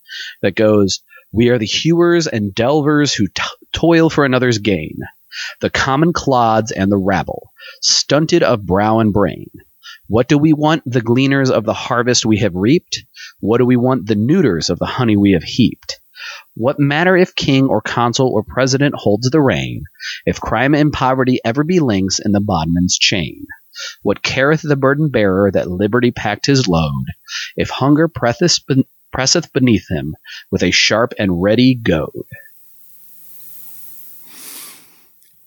[0.42, 1.00] that goes,
[1.32, 3.42] We are the hewers and delvers who t-
[3.72, 4.98] toil for another's gain
[5.61, 9.51] the common clods and the rabble, stunted of brow and brain.
[10.07, 13.05] What do we want, the gleaners of the harvest we have reaped?
[13.40, 16.01] What do we want, the neuters of the honey we have heaped?
[16.55, 19.85] What matter if king or consul or president holds the reign,
[20.27, 23.46] if crime and poverty ever be links in the bondman's chain?
[24.03, 27.05] What careth the burden bearer that liberty packed his load,
[27.57, 30.16] if hunger presseth, beneath him
[30.51, 32.27] with a sharp and ready goad?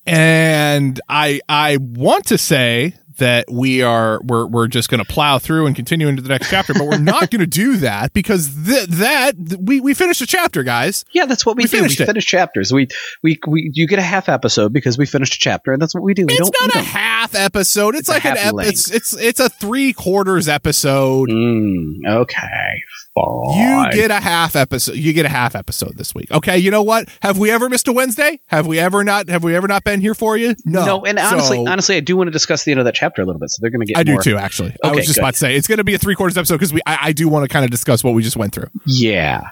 [0.06, 5.38] And I I want to say that we are we're we're just going to plow
[5.40, 8.50] through and continue into the next chapter, but we're not going to do that because
[8.66, 11.04] th- that we we finished a chapter, guys.
[11.14, 11.78] Yeah, that's what we, We do.
[11.78, 12.08] finished we it.
[12.08, 12.72] finish chapters.
[12.74, 12.88] We,
[13.24, 16.04] we we you get a half episode because we finished a chapter, and that's what
[16.04, 16.26] we do.
[16.26, 16.76] We It's don't.
[16.76, 17.96] not a half episode.
[17.96, 18.70] It's, It's like an ep- length.
[18.72, 21.30] it's it's it's a three quarters episode.
[21.30, 22.84] Mm, okay,
[23.18, 24.96] You get a half episode.
[24.96, 26.32] You get a half episode this week.
[26.32, 27.10] Okay, you know what?
[27.22, 28.40] Have we ever missed a Wednesday?
[28.48, 29.30] Have we ever not?
[29.30, 30.56] Have we ever not been here for you?
[30.66, 30.86] No.
[30.86, 33.22] no, and honestly, So- honestly, I do want to discuss the end of that chapter
[33.22, 33.50] a little bit.
[33.50, 33.98] So they're going to get.
[33.98, 34.38] I do too.
[34.38, 35.24] Actually, I was just good.
[35.24, 36.82] about to say it's going to be a three quarters episode because we.
[36.86, 38.70] I, I do want to kind of discuss what we just went through.
[38.86, 39.50] Yeah,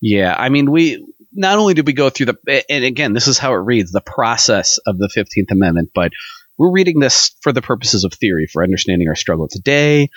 [0.00, 0.34] yeah.
[0.38, 3.52] I mean, we not only did we go through the, and again, this is how
[3.52, 6.12] it reads: the process of the Fifteenth Amendment, but
[6.56, 10.08] we're reading this for the purposes of theory, for understanding our struggle today,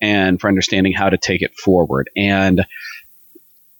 [0.00, 2.10] and for understanding how to take it forward.
[2.16, 2.64] And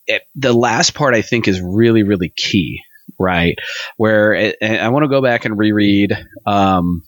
[0.07, 2.81] it, the last part, I think, is really, really key,
[3.19, 3.57] right?
[3.97, 6.17] Where it, I want to go back and reread.
[6.47, 7.05] Um,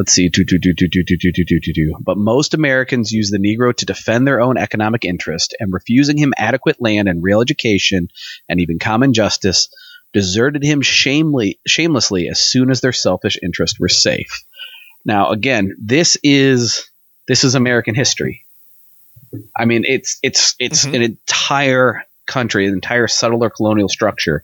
[0.00, 1.94] let's see, do, do, do, do, do, do, do, do, do, do, do.
[2.00, 6.32] But most Americans use the Negro to defend their own economic interest, and refusing him
[6.38, 8.08] adequate land and real education,
[8.48, 9.68] and even common justice,
[10.14, 14.42] deserted him shamely, shamelessly as soon as their selfish interests were safe.
[15.04, 16.88] Now, again, this is
[17.28, 18.46] this is American history.
[19.54, 20.94] I mean, it's it's it's mm-hmm.
[20.94, 24.42] an entire country, an entire settler colonial structure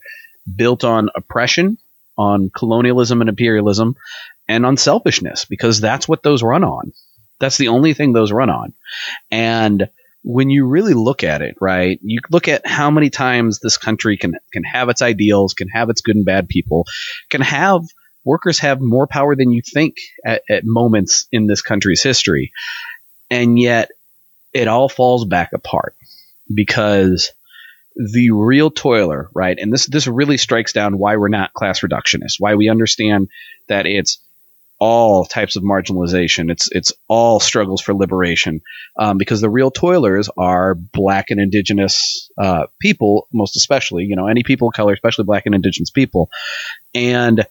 [0.55, 1.79] built on oppression,
[2.15, 3.95] on colonialism and imperialism,
[4.47, 6.93] and on selfishness, because that's what those run on.
[7.39, 8.73] That's the only thing those run on.
[9.29, 9.89] And
[10.23, 14.17] when you really look at it, right, you look at how many times this country
[14.17, 16.85] can can have its ideals, can have its good and bad people,
[17.29, 17.81] can have
[18.25, 22.51] workers have more power than you think at, at moments in this country's history.
[23.29, 23.89] And yet
[24.53, 25.95] it all falls back apart
[26.53, 27.31] because
[27.95, 29.57] the real toiler, right?
[29.57, 33.29] And this this really strikes down why we're not class reductionists, why we understand
[33.69, 34.19] that it's
[34.79, 36.51] all types of marginalization.
[36.51, 38.61] It's it's all struggles for liberation,
[38.99, 44.05] um, because the real toilers are black and indigenous uh, people, most especially.
[44.05, 46.29] You know, any people of color, especially black and indigenous people,
[46.93, 47.45] and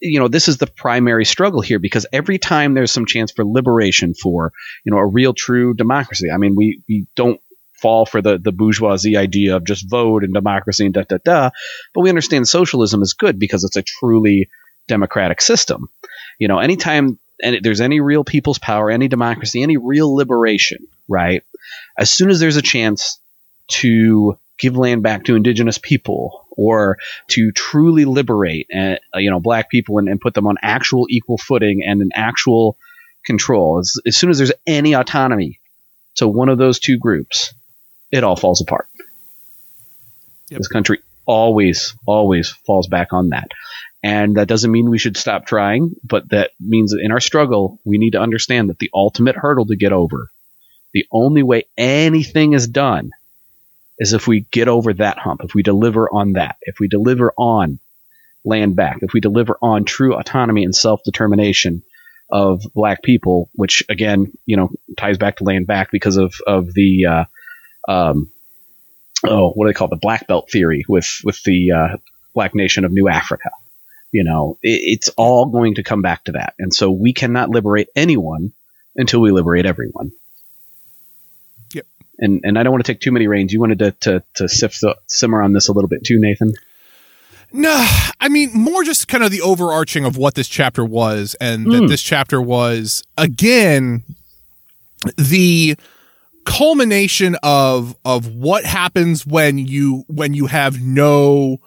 [0.00, 3.44] you know this is the primary struggle here because every time there's some chance for
[3.44, 4.52] liberation for
[4.84, 7.40] you know a real true democracy i mean we we don't
[7.80, 11.50] fall for the the bourgeoisie idea of just vote and democracy and da da da
[11.94, 14.48] but we understand socialism is good because it's a truly
[14.86, 15.88] democratic system
[16.38, 21.42] you know, anytime and there's any real people's power, any democracy, any real liberation, right?
[21.98, 23.18] As soon as there's a chance
[23.68, 29.68] to give land back to indigenous people or to truly liberate uh, you know black
[29.68, 32.76] people and, and, put them on actual equal footing and an actual
[33.26, 35.58] control as, as soon as there's any autonomy
[36.14, 37.52] to one of those two groups
[38.12, 38.86] it all falls apart
[40.50, 40.58] yep.
[40.58, 43.48] this country always always falls back on that
[44.04, 47.80] and that doesn't mean we should stop trying, but that means that in our struggle,
[47.86, 50.28] we need to understand that the ultimate hurdle to get over,
[50.92, 53.12] the only way anything is done
[53.98, 57.32] is if we get over that hump, if we deliver on that, if we deliver
[57.38, 57.78] on
[58.44, 61.82] land back, if we deliver on true autonomy and self determination
[62.30, 66.74] of black people, which again, you know, ties back to land back because of, of
[66.74, 67.24] the, uh,
[67.90, 68.30] um,
[69.26, 69.92] oh, what do they call it?
[69.92, 71.96] the black belt theory with, with the, uh,
[72.34, 73.48] black nation of New Africa
[74.14, 76.54] you know, it, it's all going to come back to that.
[76.56, 78.52] And so we cannot liberate anyone
[78.94, 80.12] until we liberate everyone.
[81.74, 81.86] Yep.
[82.20, 83.52] And and I don't want to take too many reins.
[83.52, 86.52] You wanted to to, to sift the, simmer on this a little bit too, Nathan.
[87.52, 87.74] No,
[88.20, 91.80] I mean more just kind of the overarching of what this chapter was, and mm.
[91.80, 94.04] that this chapter was again
[95.18, 95.76] the
[96.44, 101.58] culmination of of what happens when you when you have no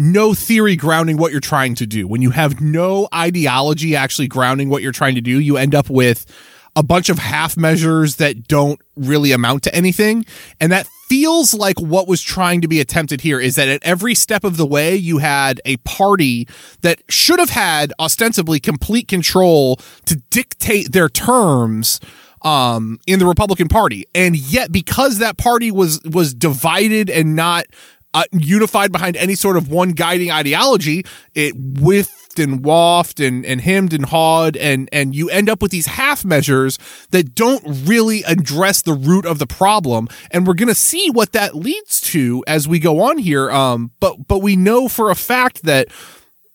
[0.00, 2.08] no theory grounding what you're trying to do.
[2.08, 5.90] When you have no ideology actually grounding what you're trying to do, you end up
[5.90, 6.26] with
[6.74, 10.24] a bunch of half measures that don't really amount to anything.
[10.60, 14.14] And that feels like what was trying to be attempted here is that at every
[14.14, 16.48] step of the way, you had a party
[16.82, 22.00] that should have had ostensibly complete control to dictate their terms
[22.42, 24.06] um, in the Republican Party.
[24.14, 27.66] And yet, because that party was was divided and not
[28.12, 33.60] uh, unified behind any sort of one guiding ideology, it whiffed and waft and, and
[33.60, 36.78] hemmed and hawed and, and you end up with these half measures
[37.10, 40.08] that don't really address the root of the problem.
[40.30, 43.50] And we're going to see what that leads to as we go on here.
[43.50, 45.88] Um, but, but we know for a fact that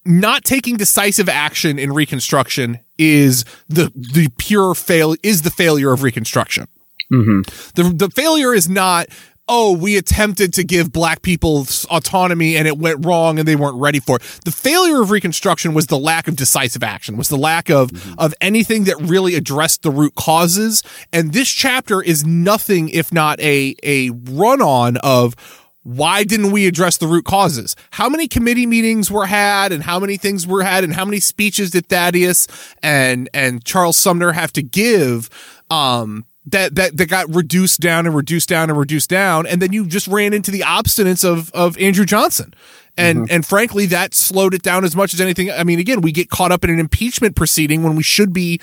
[0.06, 6.04] not taking decisive action in reconstruction is the, the pure fail, is the failure of
[6.04, 6.68] reconstruction.
[7.12, 7.42] Mm-hmm.
[7.76, 9.08] The, the failure is not
[9.48, 13.80] oh, we attempted to give black people autonomy and it went wrong and they weren't
[13.80, 14.22] ready for it.
[14.44, 18.20] The failure of Reconstruction was the lack of decisive action, was the lack of, mm-hmm.
[18.20, 20.82] of anything that really addressed the root causes.
[21.14, 25.36] And this chapter is nothing if not a, a run on of,
[25.84, 27.76] why didn't we address the root causes?
[27.92, 31.20] How many committee meetings were had and how many things were had and how many
[31.20, 32.48] speeches did Thaddeus
[32.82, 35.30] and, and Charles Sumner have to give,
[35.70, 39.74] um, that that that got reduced down and reduced down and reduced down, and then
[39.74, 42.54] you just ran into the obstinance of of Andrew Johnson.
[42.98, 43.34] And mm-hmm.
[43.34, 45.52] and frankly, that slowed it down as much as anything.
[45.52, 48.62] I mean, again, we get caught up in an impeachment proceeding when we should be,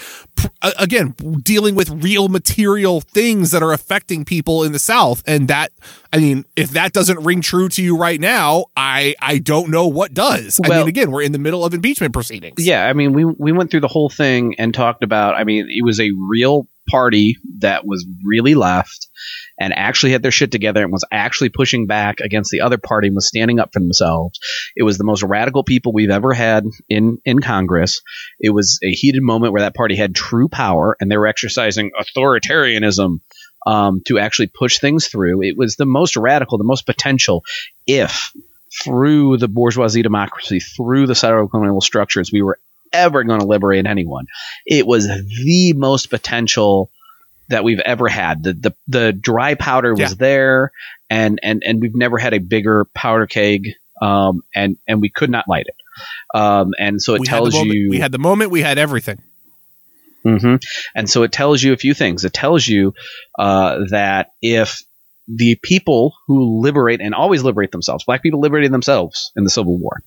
[0.79, 5.23] again, dealing with real material things that are affecting people in the South.
[5.27, 5.71] And that,
[6.15, 9.87] I mean, if that doesn't ring true to you right now, I I don't know
[9.87, 10.59] what does.
[10.63, 12.55] Well, I mean, again, we're in the middle of impeachment proceedings.
[12.59, 15.35] Yeah, I mean, we we went through the whole thing and talked about.
[15.35, 19.09] I mean, it was a real party that was really left
[19.59, 23.09] and actually had their shit together and was actually pushing back against the other party
[23.09, 24.39] and was standing up for themselves.
[24.77, 28.03] It was the most radical people we've ever had in, in Congress.
[28.41, 31.91] It was a heated moment where that party had true power and they were exercising
[31.99, 33.21] authoritarianism
[33.67, 35.43] um, to actually push things through.
[35.43, 37.45] It was the most radical, the most potential
[37.87, 38.33] if
[38.83, 42.59] through the bourgeoisie democracy, through the settler colonial structures, we were
[42.93, 44.27] ever going to liberate anyone.
[44.67, 46.91] It was the most potential
[47.49, 48.43] that we've ever had.
[48.43, 50.15] The the, the dry powder was Yeah.
[50.19, 50.73] there,
[51.11, 53.69] and and and we've never had a bigger powder keg.
[54.01, 55.77] Um, and and we could not light it.
[56.37, 59.21] Um, and so it we tells you we had the moment, we had everything.
[60.25, 60.57] hmm
[60.95, 62.25] And so it tells you a few things.
[62.25, 62.95] It tells you
[63.39, 64.83] uh, that if
[65.29, 69.79] the people who liberate and always liberate themselves, black people liberated themselves in the Civil
[69.79, 70.03] War,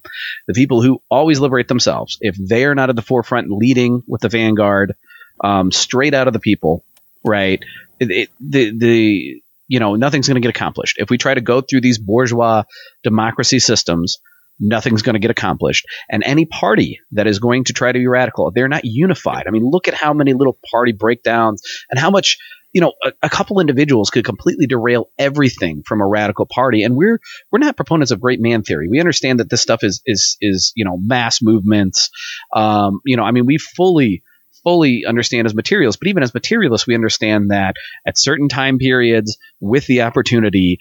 [0.48, 4.22] the people who always liberate themselves, if they are not at the forefront leading with
[4.22, 4.96] the vanguard,
[5.44, 6.84] um, straight out of the people,
[7.24, 7.64] right?
[8.00, 11.42] It, it, the the you know nothing's going to get accomplished if we try to
[11.42, 12.64] go through these bourgeois
[13.04, 14.20] democracy systems.
[14.58, 15.86] Nothing's going to get accomplished.
[16.10, 19.48] And any party that is going to try to be radical, they're not unified.
[19.48, 22.38] I mean, look at how many little party breakdowns and how much,
[22.76, 26.84] you know, a, a couple individuals could completely derail everything from a radical party.
[26.84, 28.90] And we're we're not proponents of great man theory.
[28.90, 32.10] We understand that this stuff is is is you know mass movements.
[32.54, 34.24] Um, you know, I mean, we fully
[34.66, 39.38] fully understand as materialists, but even as materialists, we understand that at certain time periods,
[39.62, 40.80] with the opportunity,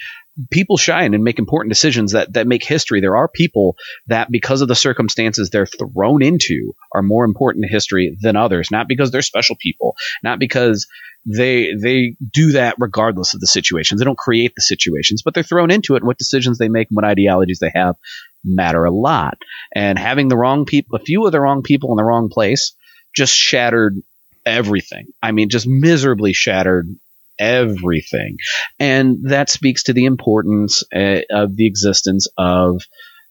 [0.50, 3.00] people shine and make important decisions that that make history.
[3.00, 3.76] There are people
[4.08, 8.72] that, because of the circumstances they're thrown into, are more important to history than others.
[8.72, 10.88] Not because they're special people, not because
[11.26, 13.98] they they do that regardless of the situations.
[13.98, 15.98] They don't create the situations, but they're thrown into it.
[15.98, 17.96] And what decisions they make and what ideologies they have
[18.44, 19.38] matter a lot.
[19.74, 22.74] And having the wrong people, a few of the wrong people in the wrong place,
[23.14, 23.96] just shattered
[24.44, 25.06] everything.
[25.22, 26.94] I mean, just miserably shattered
[27.38, 28.36] everything.
[28.78, 32.82] And that speaks to the importance uh, of the existence of,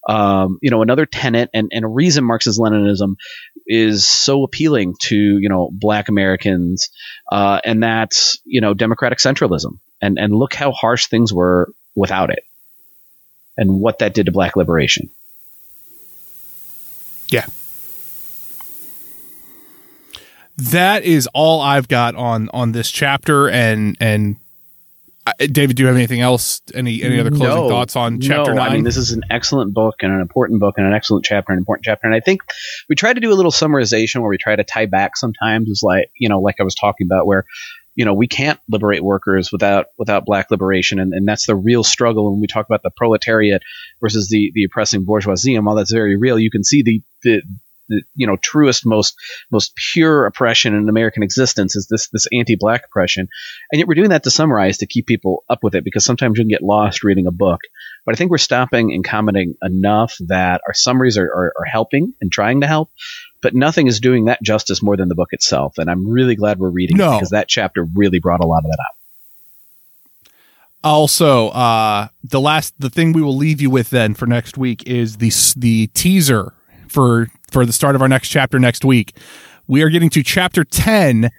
[0.08, 3.16] um, you know, another tenet and, and a reason Marxist Leninism
[3.66, 6.90] is so appealing to, you know, black Americans.
[7.32, 9.80] Uh, and that's, you know, democratic centralism.
[10.02, 12.44] And, and look how harsh things were without it
[13.58, 15.10] and what that did to black liberation.
[17.30, 17.46] Yeah.
[20.58, 24.38] That is all I've got on on this chapter and and
[25.40, 26.62] David, do you have anything else?
[26.74, 27.70] Any any other closing No.
[27.70, 28.72] thoughts on chapter no, nine?
[28.72, 31.54] I mean, this is an excellent book and an important book and an excellent chapter
[31.54, 32.08] and an important chapter.
[32.08, 32.42] And I think
[32.90, 35.82] we try to do a little summarization where we try to tie back sometimes is
[35.82, 37.46] like, you know, like I was talking about where,
[37.96, 41.00] you know, we can't liberate workers without without black liberation.
[41.00, 43.62] And, and that's the real struggle when we talk about the proletariat
[44.02, 45.56] versus the, the oppressing bourgeoisie.
[45.56, 47.42] And while that's very real, you can see the, the,
[47.94, 49.16] the you know truest most
[49.52, 53.28] most pure oppression in American existence is this this anti-black oppression,
[53.72, 56.38] and yet we're doing that to summarize to keep people up with it because sometimes
[56.38, 57.62] you can get lost reading a book.
[58.06, 62.14] But I think we're stopping and commenting enough that our summaries are, are, are helping
[62.20, 62.90] and trying to help,
[63.42, 65.76] but nothing is doing that justice more than the book itself.
[65.78, 67.14] And I'm really glad we're reading No.
[67.14, 68.96] it because that chapter really brought a lot of that out.
[70.84, 74.84] also, uh, the last the thing we will leave you with then for next week
[74.86, 76.54] is the the teaser
[76.90, 79.16] for for the start of our next chapter next week.
[79.68, 81.30] We are getting to chapter ten,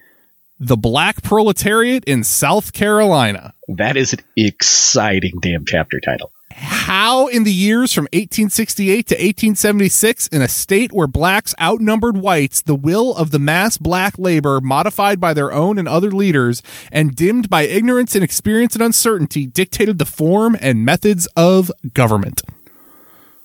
[0.58, 3.52] the Black Proletariat in South Carolina.
[3.68, 6.30] That is an exciting damn chapter title.
[6.52, 12.62] how in the years from 1868 to 1876 in a state where blacks outnumbered whites
[12.62, 16.62] the will of the mass black labor modified by their own and other leaders
[16.92, 22.40] and dimmed by ignorance and experience and uncertainty dictated the form and methods of government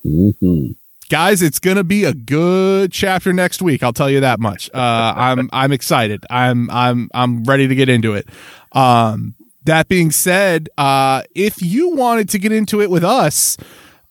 [0.05, 0.71] Mm-hmm.
[1.09, 4.69] Guys it's gonna be a good chapter next week i'll tell you that much.
[4.73, 4.77] Uh,
[5.17, 6.25] i'm i'm excited.
[6.29, 8.29] I'm i'm i'm ready to get into it.
[8.71, 9.35] Um
[9.65, 13.57] that being said uh if you wanted to get into it with us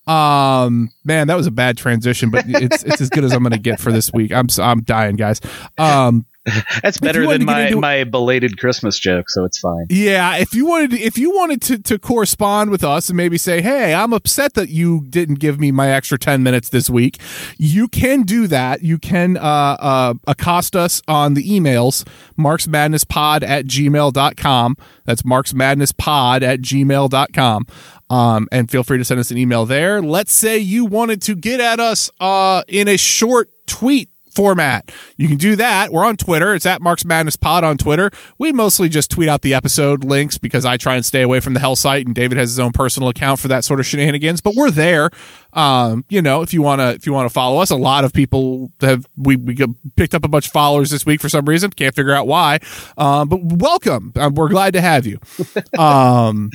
[0.07, 3.59] um man that was a bad transition but it's it's as good as i'm gonna
[3.59, 4.32] get for this week.
[4.32, 5.40] I'm i'm dying guys.
[5.78, 6.26] Um
[6.82, 9.86] That's better than my, into- my belated Christmas joke, so it's fine.
[9.90, 13.61] Yeah, if you wanted if you wanted to to correspond with us and maybe say,
[13.61, 17.18] "Hey, I'm upset that you didn't give me my extra 10 minutes this week."
[17.59, 18.82] You can do that.
[18.82, 22.05] You can uh, uh, accost us on the emails
[22.38, 24.76] marxmadnesspod at gmail.com.
[25.05, 27.66] That's marxmadnesspod at gmail.com.
[28.11, 30.01] Um, and feel free to send us an email there.
[30.01, 34.09] Let's say you wanted to get at us uh, in a short tweet
[34.39, 34.93] format.
[35.16, 35.91] You can do that.
[35.91, 36.55] We're on Twitter.
[36.55, 38.09] It's at Marx Madness Pod on Twitter.
[38.39, 41.55] We mostly just tweet out the episode links because I try and stay away from
[41.55, 44.41] the hell site and David has his own personal account for that sort of shenanigans,
[44.41, 45.11] but we're there.
[45.55, 48.05] Um, you know, if you want to, if you want to follow us, a lot
[48.05, 51.28] of people have, we, we got- picked up a bunch of followers this week for
[51.28, 51.70] some reason.
[51.72, 52.61] Can't figure out why.
[52.97, 54.12] Um, but welcome.
[54.14, 55.18] Um, we're glad to have you.
[55.76, 56.51] Um,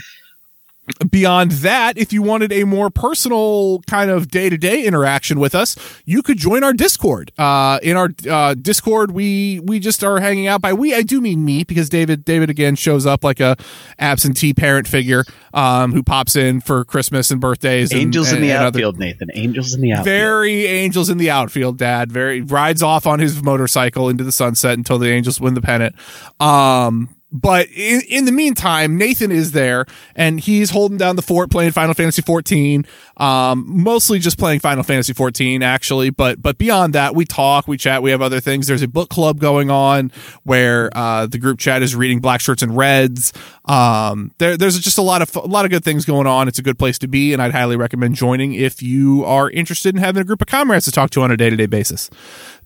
[1.10, 5.56] Beyond that, if you wanted a more personal kind of day to day interaction with
[5.56, 7.32] us, you could join our Discord.
[7.38, 10.62] Uh, in our uh, Discord, we we just are hanging out.
[10.62, 13.56] By we, I do mean me because David David again shows up like a
[13.98, 15.24] absentee parent figure
[15.54, 17.94] um, who pops in for Christmas and birthdays.
[17.94, 19.30] Angels and, in the and outfield, other, Nathan.
[19.36, 20.06] Angels in the outfield.
[20.06, 21.78] Very angels in the outfield.
[21.78, 25.62] Dad very rides off on his motorcycle into the sunset until the Angels win the
[25.62, 25.96] pennant.
[26.42, 31.50] Um, but in, in the meantime, Nathan is there and he's holding down the fort
[31.50, 32.86] playing Final Fantasy 14.
[33.18, 37.76] Um, mostly just playing Final Fantasy 14 actually, but, but beyond that, we talk, we
[37.76, 38.68] chat, we have other things.
[38.68, 40.12] There's a book club going on
[40.44, 43.34] where, uh, the group chat is reading Black Shirts and Reds.
[43.66, 46.48] Um, there, there's just a lot of, a lot of good things going on.
[46.48, 49.96] It's a good place to be and I'd highly recommend joining if you are interested
[49.96, 52.12] in having a group of comrades to talk to on a day to day basis.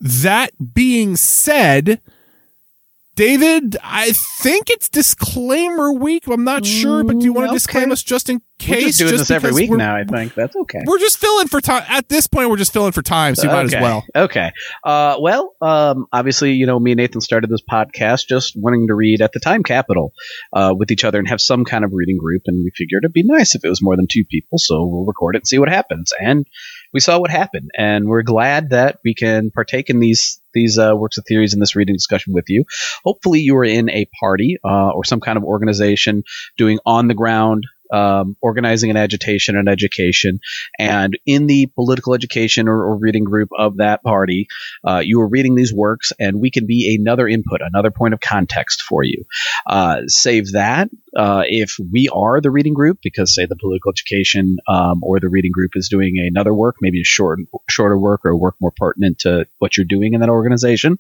[0.01, 2.01] That being said,
[3.17, 6.27] David, I think it's disclaimer week.
[6.27, 7.55] I'm not sure, but do you want to okay.
[7.55, 8.69] disclaim us just in case?
[8.69, 9.95] We're just doing just this every week now.
[9.95, 10.81] I think that's okay.
[10.85, 11.83] We're just filling for time.
[11.89, 13.57] At this point, we're just filling for time, so you okay.
[13.57, 14.05] might as well.
[14.15, 14.51] Okay.
[14.83, 18.93] Uh, well, um, obviously, you know, me and Nathan started this podcast just wanting to
[18.93, 20.13] read at the time capital
[20.53, 23.13] uh, with each other and have some kind of reading group, and we figured it'd
[23.13, 25.57] be nice if it was more than two people, so we'll record it and see
[25.57, 26.13] what happens.
[26.19, 26.45] And
[26.97, 30.93] we saw what happened, and we're glad that we can partake in these these uh,
[30.95, 32.63] works of theories in this reading discussion with you.
[33.05, 36.23] Hopefully, you are in a party uh, or some kind of organization
[36.57, 40.39] doing on the ground um, organizing an agitation and education.
[40.79, 44.47] And in the political education or, or reading group of that party,
[44.87, 48.19] uh, you are reading these works, and we can be another input, another point of
[48.19, 49.25] context for you.
[49.65, 50.89] Uh, save that.
[51.15, 55.29] Uh, if we are the reading group, because say the political education um, or the
[55.29, 59.19] reading group is doing another work, maybe a short, shorter work or work more pertinent
[59.19, 60.99] to what you're doing in that organization,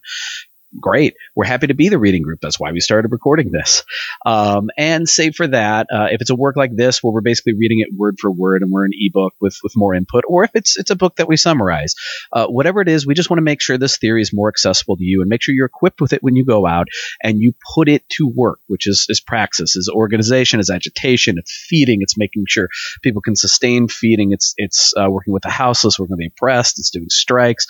[0.79, 1.15] great.
[1.35, 2.39] We're happy to be the reading group.
[2.41, 3.83] That's why we started recording this.
[4.25, 7.53] Um, and save for that, uh, if it's a work like this where we're basically
[7.53, 10.51] reading it word for word and we're an ebook with with more input, or if
[10.53, 11.95] it's it's a book that we summarize,
[12.33, 14.97] uh, whatever it is, we just want to make sure this theory is more accessible
[14.97, 16.87] to you and make sure you're equipped with it when you go out
[17.23, 21.65] and you put it to work, which is is praxis, is organization, is agitation, it's
[21.67, 22.69] feeding, it's making sure
[23.01, 26.79] people can sustain feeding, it's it's uh, working with the houseless, working with the oppressed,
[26.79, 27.67] it's doing strikes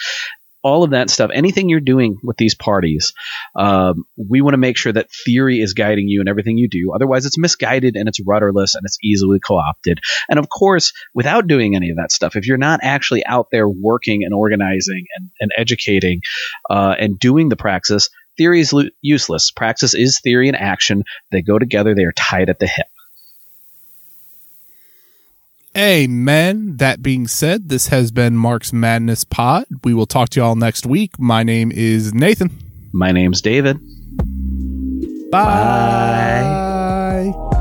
[0.68, 3.14] all of that stuff, anything you're doing with these parties,
[3.56, 6.92] um, we want to make sure that theory is guiding you in everything you do.
[6.94, 10.00] Otherwise, it's misguided and it's rudderless and it's easily co opted.
[10.30, 13.70] And of course, without doing any of that stuff, if you're not actually out there
[13.70, 16.20] working and organizing and, and educating
[16.70, 19.52] uh, and doing the praxis, theory is lo- useless.
[19.52, 21.06] Praxis is theory and action.
[21.32, 22.88] They go together, they are tied at the hip.
[25.78, 26.78] Amen.
[26.78, 29.66] That being said, this has been Marx Madness Pod.
[29.84, 31.20] We will talk to you all next week.
[31.20, 32.50] My name is Nathan.
[32.94, 33.80] My name's David.
[35.30, 36.42] Bye.
[37.32, 37.57] Bye.